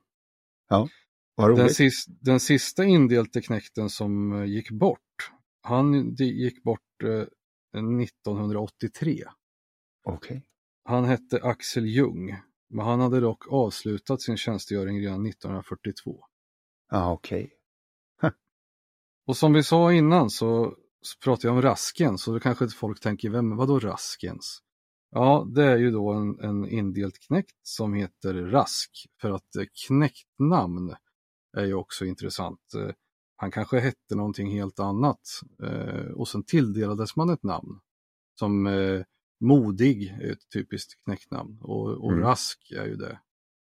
[1.34, 1.76] vad Den, roligt.
[1.76, 5.30] sis, den sista indelte knäkten som eh, gick bort,
[5.62, 7.26] han gick bort eh,
[8.02, 9.24] 1983.
[10.04, 10.44] Okej.
[10.84, 12.36] han hette Axel Ljung,
[12.70, 16.24] men han hade dock avslutat sin tjänstgöring redan 1942.
[16.90, 17.52] Ja, okej.
[19.26, 23.00] Och som vi sa innan så så pratar jag om Raskens och då kanske folk
[23.00, 24.62] tänker, vem, vadå Raskens?
[25.10, 29.64] Ja, det är ju då en, en indelt knäckt som heter Rask för att eh,
[29.86, 30.94] knäcktnamn
[31.56, 32.74] är ju också intressant.
[32.76, 32.94] Eh,
[33.36, 35.20] han kanske hette någonting helt annat
[35.62, 37.80] eh, och sen tilldelades man ett namn
[38.38, 38.66] som
[39.40, 42.24] Modig är ett typiskt knäcktnamn och, och mm.
[42.24, 43.18] Rask är ju det.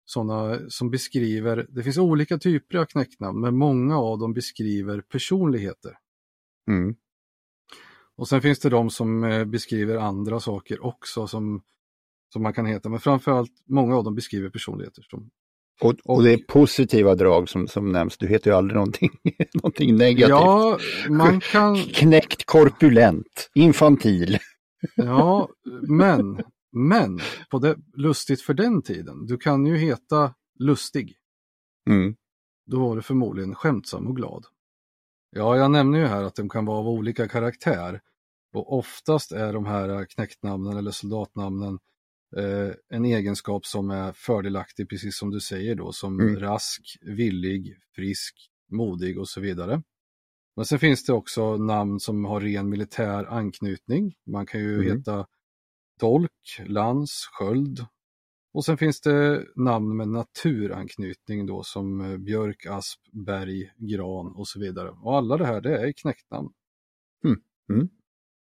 [0.05, 5.99] Sådana som beskriver, det finns olika typer av knäcknamn men många av dem beskriver personligheter.
[6.71, 6.95] Mm.
[8.17, 11.63] Och sen finns det de som eh, beskriver andra saker också som,
[12.33, 15.03] som man kan heta, men framförallt många av dem beskriver personligheter.
[15.03, 15.31] Som,
[15.81, 19.11] och, och, och det är positiva drag som, som nämns, du heter ju aldrig någonting,
[19.55, 20.29] någonting negativt.
[20.29, 20.79] Ja,
[21.09, 21.77] man kan...
[21.77, 24.39] Knäckt korpulent, infantil.
[24.95, 25.49] Ja,
[25.89, 31.17] men, men, på det, lustigt för den tiden, du kan ju heta lustig.
[31.91, 32.17] Mm.
[32.67, 34.47] Då var du förmodligen skämtsam och glad.
[35.31, 38.01] Ja, jag nämner ju här att de kan vara av olika karaktär.
[38.53, 41.79] Och oftast är de här knäktnamnen eller soldatnamnen
[42.37, 46.41] eh, en egenskap som är fördelaktig, precis som du säger då, som mm.
[46.41, 49.83] rask, villig, frisk, modig och så vidare.
[50.59, 54.15] Men sen finns det också namn som har ren militär anknytning.
[54.27, 54.97] Man kan ju mm.
[54.97, 55.27] heta
[56.01, 57.87] dolk, lans, sköld.
[58.53, 64.49] Och sen finns det namn med naturanknytning då som eh, björk, asp, berg, gran och
[64.49, 64.91] så vidare.
[64.91, 66.53] Och alla det här det är knäktnamn.
[67.25, 67.41] Mm.
[67.71, 67.89] Mm.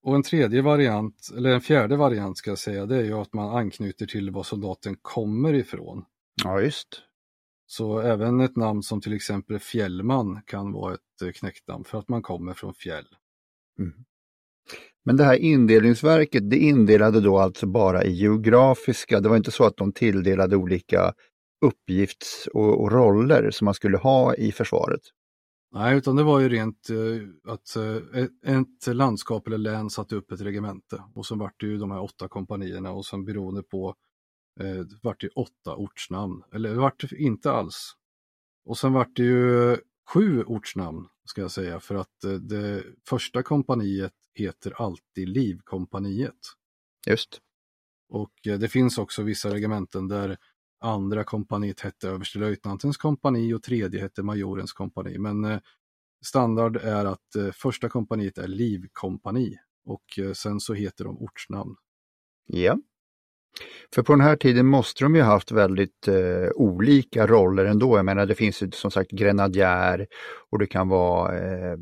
[0.02, 3.32] Och en tredje variant, eller en fjärde variant ska jag säga, det är ju att
[3.32, 6.04] man anknyter till var soldaten kommer ifrån.
[6.44, 7.02] Ja, just.
[7.72, 12.09] Så även ett namn som till exempel Fjällman kan vara ett eh, knäcknamn för att
[12.09, 13.06] man kommer från fjäll.
[13.78, 13.92] Mm.
[15.04, 19.64] Men det här indelningsverket, det indelade då alltså bara i geografiska, det var inte så
[19.64, 21.12] att de tilldelade olika
[21.66, 25.02] uppgifts och, och roller som man skulle ha i försvaret?
[25.72, 30.33] Nej, utan det var ju rent eh, att eh, ett landskap eller län satte upp
[30.33, 33.94] ett regemente och så vart det ju de här åtta kompanierna och sen beroende på
[34.60, 37.96] eh, vart det åtta ortsnamn, eller det vart det inte alls.
[38.64, 39.76] Och sen vart det ju
[40.08, 46.38] sju ortsnamn ska jag säga för att eh, det första kompaniet heter alltid Livkompaniet.
[47.06, 47.40] Just.
[48.08, 50.36] Och eh, det finns också vissa regementen där
[50.80, 55.18] andra kompaniet hette överstelöjtnantens kompani och tredje hette majorens kompani.
[55.18, 55.60] Men
[56.24, 61.76] standard är att första kompaniet är livkompani och sen så heter de ortsnamn.
[62.46, 62.78] Ja.
[63.94, 67.96] För på den här tiden måste de ju haft väldigt eh, olika roller ändå.
[67.96, 70.06] Jag menar det finns ju som sagt grenadjär
[70.50, 71.76] och det kan vara eh,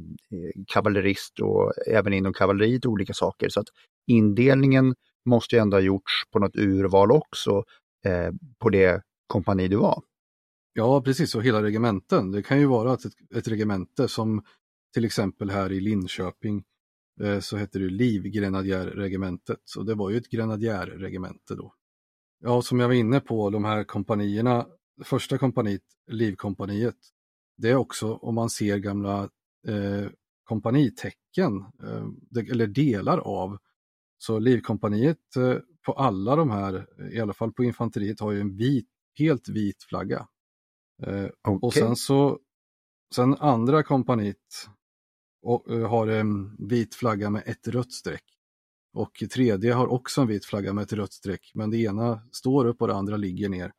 [0.66, 3.48] kavallerist och även inom kavalleriet olika saker.
[3.48, 3.66] Så att
[4.06, 4.94] indelningen
[5.28, 7.64] måste ju ändå ha gjorts på något urval också
[8.06, 10.02] eh, på det kompani du var.
[10.72, 12.30] Ja, precis, och hela regementen.
[12.30, 13.00] Det kan ju vara ett,
[13.36, 14.42] ett regemente som
[14.94, 16.62] till exempel här i Linköping eh,
[17.40, 19.60] så heter det Livgrenadjärregementet.
[19.64, 21.74] Så det var ju ett grenadjärregemente då.
[22.40, 24.66] Ja, som jag var inne på, de här kompanierna,
[25.04, 26.96] första kompaniet, Livkompaniet,
[27.56, 29.22] det är också om man ser gamla
[29.68, 30.10] eh,
[30.44, 33.58] kompanitecken, eh, eller delar av.
[34.18, 38.56] Så Livkompaniet eh, på alla de här, i alla fall på infanteriet, har ju en
[38.56, 40.28] vit, helt vit flagga.
[41.02, 41.58] Eh, okay.
[41.62, 42.38] Och sen så,
[43.14, 44.68] sen andra kompaniet
[45.42, 48.24] och, uh, har en vit flagga med ett rött streck.
[48.92, 52.64] Och tredje har också en vit flagga med ett rött streck, men det ena står
[52.64, 53.72] upp och det andra ligger ner.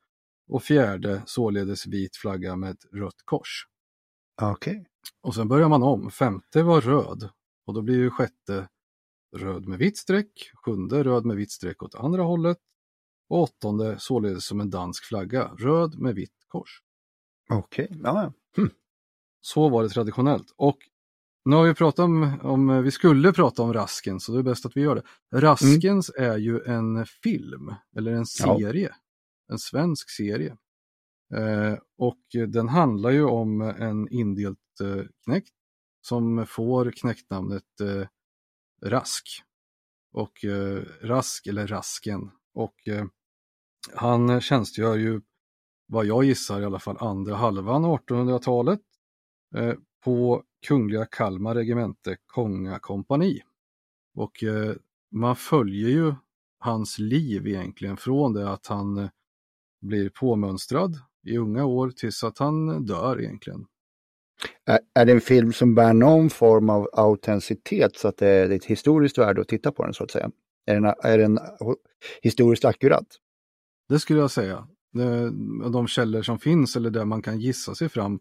[0.47, 3.67] Och fjärde således vit flagga med ett rött kors.
[4.41, 4.73] Okej.
[4.73, 4.85] Okay.
[5.21, 6.11] Och sen börjar man om.
[6.11, 7.29] Femte var röd
[7.65, 8.69] och då blir ju sjätte
[9.37, 12.57] röd med vitt streck, sjunde röd med vitt streck åt andra hållet
[13.29, 16.81] och åttonde således som en dansk flagga, röd med vitt kors.
[17.49, 17.99] Okej, okay.
[18.03, 18.33] ja.
[18.57, 18.69] Hm.
[19.41, 20.53] Så var det traditionellt.
[20.55, 20.77] Och
[21.45, 24.65] nu har vi pratat om, om, vi skulle prata om Rasken så det är bäst
[24.65, 25.03] att vi gör det.
[25.39, 26.31] Raskens mm.
[26.31, 29.53] är ju en film, eller en serie, ja.
[29.53, 30.57] en svensk serie.
[31.35, 35.53] Eh, och den handlar ju om en indelt eh, knäckt
[36.01, 38.07] som får knäktnamnet eh,
[38.89, 39.25] Rask.
[40.13, 42.31] Och eh, Rask, eller Rasken.
[42.53, 43.05] Och eh,
[43.93, 45.21] han tjänstgör ju,
[45.87, 48.81] vad jag gissar i alla fall, andra halvan 1800-talet
[49.55, 49.73] eh,
[50.03, 53.41] på Kungliga Kalmar regemente Konga kompani.
[54.15, 54.75] Och eh,
[55.11, 56.13] man följer ju
[56.59, 59.09] hans liv egentligen från det att han eh,
[59.81, 60.95] blir påmönstrad
[61.25, 63.65] i unga år tills att han dör egentligen.
[64.65, 68.49] Är, är det en film som bär någon form av autenticitet så att det är
[68.49, 70.31] ett historiskt värde att titta på den så att säga?
[70.65, 71.39] Är den, är den
[72.21, 73.07] historiskt akkurat?
[73.89, 74.67] Det skulle jag säga.
[74.93, 75.31] Det,
[75.69, 78.19] de källor som finns eller där man kan gissa sig fram,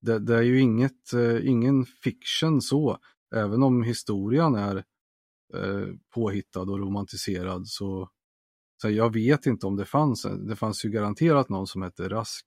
[0.00, 2.98] det, det är ju inget, eh, ingen fiction så.
[3.34, 4.76] Även om historien är
[5.54, 8.10] eh, påhittad och romantiserad så,
[8.82, 10.26] så jag vet inte om det fanns.
[10.48, 12.46] Det fanns ju garanterat någon som hette Rask.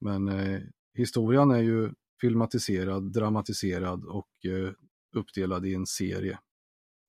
[0.00, 0.60] Men eh,
[0.94, 4.72] historien är ju filmatiserad, dramatiserad och eh,
[5.16, 6.38] uppdelad i en serie.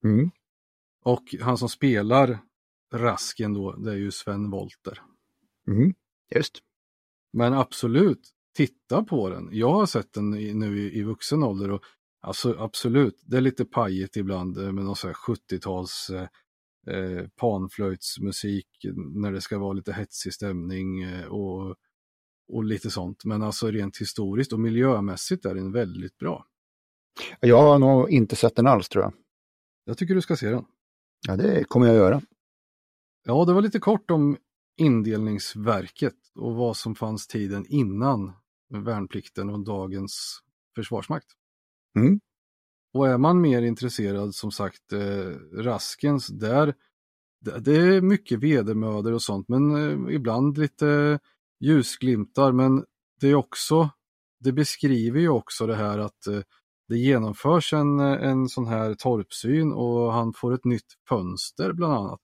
[0.04, 0.32] Mm.
[1.04, 2.40] Och han som spelar
[2.94, 5.02] Rasken då, det är ju Sven Volter.
[5.68, 5.94] Mm.
[6.36, 6.60] Just.
[7.34, 9.50] Men absolut, titta på den.
[9.52, 10.30] Jag har sett den
[10.60, 11.84] nu i, i vuxen ålder och
[12.22, 16.28] alltså, absolut, det är lite pajigt ibland eh, med någon sån här 70-tals eh,
[16.88, 18.68] eh, panflöjtsmusik
[19.16, 21.76] när det ska vara lite hetsig stämning eh, och,
[22.48, 23.26] och lite sånt.
[23.26, 26.46] Men alltså rent historiskt och miljömässigt är den väldigt bra.
[27.40, 29.14] Jag har nog inte sett den alls tror jag.
[29.86, 30.66] Jag tycker du ska se den.
[31.28, 32.22] Ja, det kommer jag göra.
[33.24, 34.38] Ja, det var lite kort om
[34.78, 38.34] indelningsverket och vad som fanns tiden innan
[38.70, 40.40] värnplikten och dagens
[40.76, 41.28] försvarsmakt.
[41.98, 42.20] Mm.
[42.94, 46.74] Och är man mer intresserad, som sagt, eh, Raskens, där
[47.40, 51.20] det, är mycket vedermödor och sånt, men eh, ibland lite
[51.60, 52.86] ljusglimtar, men
[53.20, 53.90] det är också,
[54.40, 56.42] det beskriver ju också det här att eh,
[56.88, 62.22] det genomförs en, en sån här torpsyn och han får ett nytt fönster bland annat.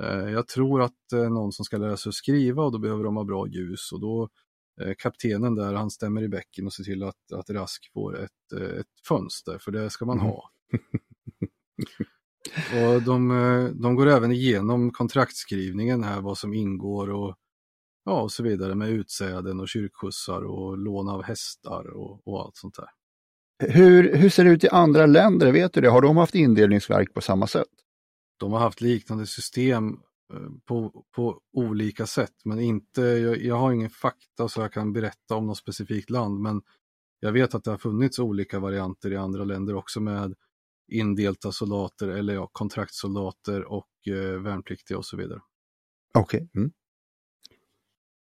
[0.00, 3.04] Eh, jag tror att eh, någon som ska lära sig att skriva och då behöver
[3.04, 4.28] de ha bra ljus och då eh,
[4.98, 8.86] kaptenen där han stämmer i bäcken och ser till att, att Rask får ett, ett
[9.08, 10.30] fönster för det ska man Mm.
[10.30, 10.50] ha.
[12.94, 13.28] och de,
[13.82, 17.36] de går även igenom kontraktskrivningen här, vad som ingår och,
[18.04, 22.56] ja, och så vidare med utsäden och kyrkskjutsar och lån av hästar och, och allt
[22.56, 22.88] sånt där.
[23.68, 25.52] Hur, hur ser det ut i andra länder?
[25.52, 25.88] Vet du det?
[25.90, 27.68] Har de haft indelningsverk på samma sätt?
[28.40, 30.00] de har haft liknande system eh,
[30.64, 35.34] på, på olika sätt, men inte, jag, jag har ingen fakta så jag kan berätta
[35.34, 36.62] om något specifikt land, men
[37.20, 40.34] jag vet att det har funnits olika varianter i andra länder också med
[40.92, 45.40] indelta soldater eller ja, kontraktssoldater och eh, värnpliktiga och så vidare.
[46.14, 46.50] Okej.
[46.56, 46.72] Mm.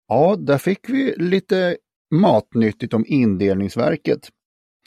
[0.08, 1.78] Ja, där fick vi lite
[2.12, 4.30] matnyttigt om indelningsverket.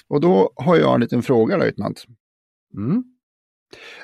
[0.09, 2.05] Och då har jag en liten fråga, löjtnant.
[2.75, 3.05] Mm.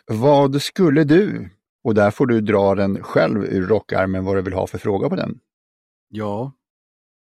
[0.07, 1.51] Vad skulle du,
[1.87, 5.09] och där får du dra den själv ur rockärmen vad du vill ha för fråga
[5.09, 5.41] på den.
[6.09, 6.53] Ja,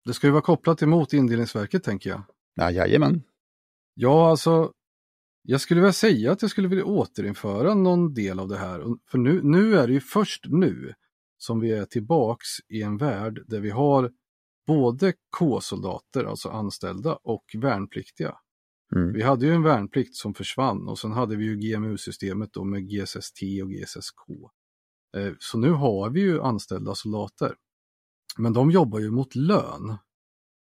[0.05, 2.21] det ska ju vara kopplat emot indelningsverket tänker jag.
[2.55, 3.23] Ja, jajamän.
[3.93, 4.71] Ja, alltså,
[5.41, 8.83] jag skulle vilja säga att jag skulle vilja återinföra någon del av det här.
[9.11, 10.93] För nu, nu är det ju först nu
[11.37, 14.11] som vi är tillbaks i en värld där vi har
[14.67, 18.35] både K-soldater, alltså anställda, och värnpliktiga.
[18.95, 19.13] Mm.
[19.13, 22.89] Vi hade ju en värnplikt som försvann och sen hade vi ju GMU-systemet då med
[22.89, 24.29] GSST och GSSK.
[25.17, 27.55] Eh, Så nu har vi ju anställda soldater.
[28.37, 29.97] Men de jobbar ju mot lön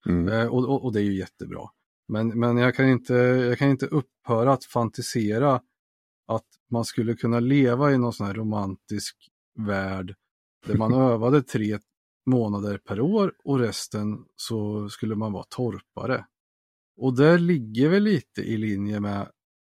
[0.05, 0.27] Mm.
[0.27, 1.69] Eh, och, och, och det är ju jättebra.
[2.07, 5.61] Men, men jag, kan inte, jag kan inte upphöra att fantisera
[6.27, 9.29] att man skulle kunna leva i någon sån här romantisk
[9.67, 10.15] värld
[10.67, 11.79] där man övade tre
[12.25, 16.25] månader per år och resten så skulle man vara torpare.
[17.03, 19.29] Och det ligger väl lite i linje med,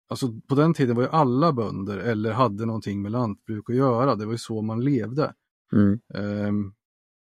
[0.09, 4.15] alltså på den tiden var ju alla bönder eller hade någonting med lantbruk att göra,
[4.15, 5.33] det var ju så man levde.
[5.73, 5.99] Mm.
[6.13, 6.73] Ehm,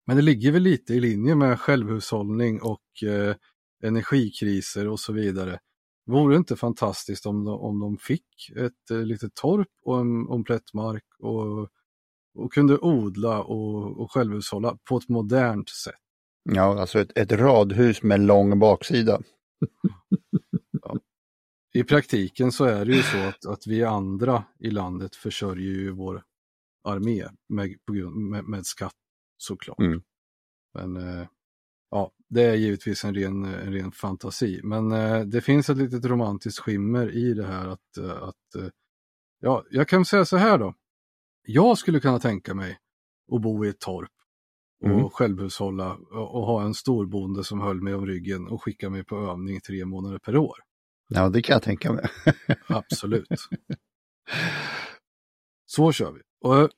[0.08, 3.36] Men det ligger väl lite i linje med självhushållning och eh,
[3.84, 5.60] energikriser och så vidare.
[6.06, 10.28] Vore det inte fantastiskt om de, om de fick ett eh, litet torp och en
[10.28, 11.62] omplett mark och,
[12.36, 15.96] och kunde odla och, och självhushålla på ett modernt sätt?
[16.44, 19.20] Ja, alltså ett, ett radhus med lång baksida.
[21.74, 25.92] I praktiken så är det ju så att, att vi andra i landet försörjer ju
[25.92, 26.24] vår
[26.84, 27.76] armé med,
[28.16, 28.96] med, med skatt
[29.38, 29.80] såklart.
[29.80, 30.02] Mm.
[30.74, 31.28] Men eh,
[31.92, 34.62] ja, det är givetvis en ren, en ren fantasi.
[34.64, 38.74] Men eh, det finns ett litet romantiskt skimmer i det här att, eh, att
[39.40, 40.76] ja, jag kan säga så här då.
[41.42, 42.80] Jag skulle kunna tänka mig
[43.32, 44.12] att bo i ett torp
[44.84, 45.10] och Mm.
[45.10, 49.60] självhushålla och, ha en storbonde som höll mig om ryggen och skickade mig på övning
[49.62, 50.58] tre månader per år.
[51.10, 52.06] Ja, det kan jag tänka mig.
[52.68, 53.28] Absolut.
[55.66, 56.22] Så kör vi.
[56.42, 56.70] Och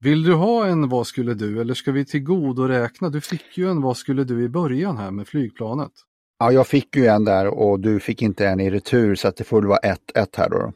[0.00, 3.08] vill du ha en Vad skulle du eller ska vi tillgodoräkna?
[3.10, 5.92] Du fick ju en Vad skulle du i början här med flygplanet.
[6.38, 9.36] Ja, jag fick ju en där och du fick inte en i retur så att
[9.36, 10.72] det får väl vara 1-1 här då.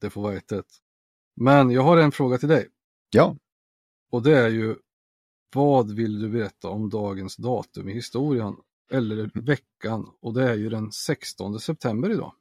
[0.00, 0.66] Det får vara ett ett.
[1.40, 2.68] Men jag har en fråga till dig
[3.10, 3.36] Ja,
[4.10, 4.76] och det är ju
[5.54, 8.54] vad vill du berätta om dagens datum i historien
[8.92, 10.06] eller veckan?
[10.22, 12.32] Och det är ju den 16 september idag.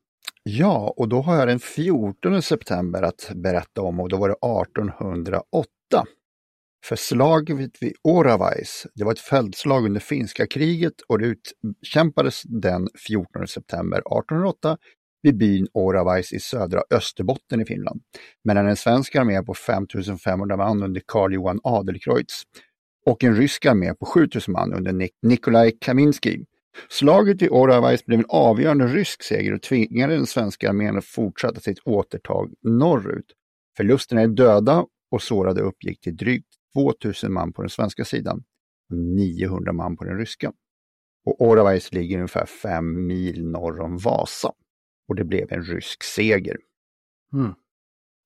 [0.43, 4.35] Ja, och då har jag den 14 september att berätta om och då var det
[4.71, 5.67] 1808.
[6.85, 12.87] För slaget vid Oravais, det var ett fältslag under finska kriget och det utkämpades den
[13.07, 14.77] 14 september 1808
[15.21, 18.01] vid byn Oravais i södra Österbotten i Finland.
[18.43, 22.43] Mellan en svensk armé på 5500 man under Karl Johan Adelkreutz
[23.07, 26.45] och en rysk armé på 7000 man under Nik Nikolaj Kaminski.
[26.89, 31.59] Slaget vid Oravais blev en avgörande rysk seger och tvingade den svenska armén att fortsätta
[31.59, 33.25] sitt återtag norrut.
[33.77, 38.43] Förlusterna i döda och sårade uppgick till drygt 2000 man på den svenska sidan
[38.89, 40.53] och 900 man på den ryska.
[41.25, 44.51] Och Oravais ligger ungefär fem mil norr om Vasa.
[45.07, 46.57] Och det blev en rysk seger.
[47.33, 47.53] Mm.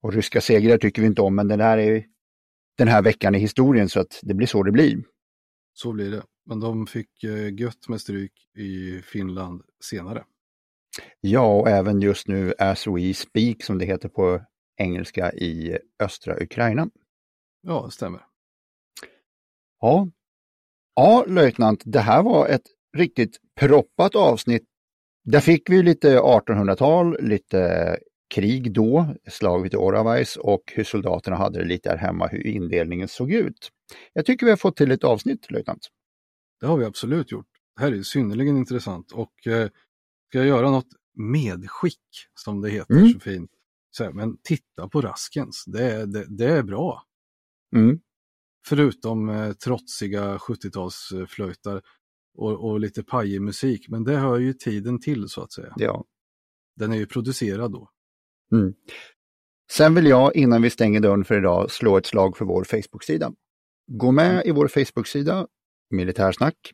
[0.02, 2.06] Och ryska segrar tycker vi inte om, men den här är
[2.78, 5.04] den här veckan i historien så att det blir så det blir.
[5.74, 6.24] Så blir det.
[6.46, 10.24] Men de fick eh, gött med stryk i Finland senare.
[11.22, 14.42] Ja, och även just nu as we speak som det heter på
[14.78, 16.90] engelska i östra Ukraina.
[17.62, 18.26] Ja, det stämmer.
[19.80, 20.08] Ja,
[20.96, 22.66] ja löjtnant, det här var ett
[22.98, 24.64] riktigt proppat avsnitt.
[25.24, 27.98] Där fick vi lite 1800-tal, lite
[28.32, 33.08] krig då, slaget i Oravais och hur soldaterna hade det lite här hemma, hur indelningen
[33.08, 33.70] såg ut.
[34.14, 35.88] Jag tycker vi har fått till ett avsnitt, löjtnant.
[36.60, 37.48] Det har vi absolut gjort.
[37.76, 39.70] Det här är synnerligen intressant och eh,
[40.30, 42.00] ska jag göra något medskick
[42.34, 43.10] som det heter Mm.
[43.14, 43.52] så fint.
[43.92, 47.04] Så här, men titta på Raskens, det, är- det, det är bra.
[47.76, 48.00] Mm.
[48.68, 51.82] Förutom eh, trotsiga 70-talsflöjtar
[52.38, 55.74] och, och lite pajig musik, men det hör ju tiden till så att säga.
[55.78, 56.06] Ja.
[56.76, 57.90] Den är ju producerad då.
[58.52, 58.74] Mm.
[59.72, 63.34] Sen vill jag innan vi stänger dörren för idag slå ett slag för vår Facebook-sida.
[63.88, 65.48] Gå med i vår Facebook-sida
[65.90, 66.74] Militärsnack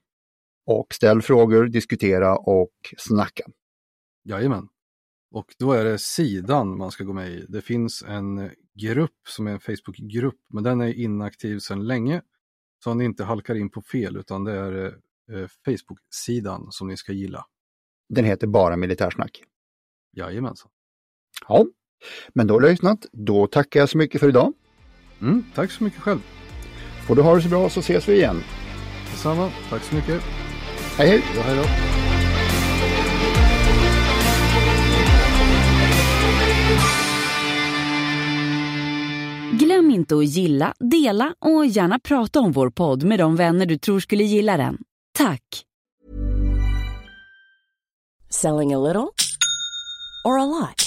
[0.65, 3.43] och ställ frågor, diskutera och snacka.
[4.23, 4.67] Jajamän.
[5.31, 7.45] Och då är det sidan man ska gå med i.
[7.49, 12.21] Det finns en grupp som är en Facebookgrupp, men den är inaktiv sedan länge.
[12.83, 14.85] Så ni inte halkar in på fel, utan det är
[15.31, 17.45] eh, Facebook-sidan som ni ska gilla.
[18.09, 19.43] Den heter bara Militärsnack.
[20.11, 20.71] Jajamensan.
[21.47, 21.65] Ja,
[22.33, 23.05] men då lyssnat.
[23.11, 24.53] Då tackar jag så mycket för idag.
[25.21, 26.19] Mm, tack så mycket själv.
[27.07, 28.43] Får du ha det så bra så ses vi igen.
[29.11, 29.51] Detsamma.
[29.69, 30.21] Tack så mycket.
[30.97, 31.23] Hej hej!
[31.35, 31.63] Ja, hej då.
[39.65, 43.77] Glöm inte att gilla, dela och gärna prata om vår podd med de vänner du
[43.77, 44.77] tror skulle gilla den.
[45.17, 45.41] Tack!
[48.29, 49.07] Selling a little
[50.25, 50.86] or a lot?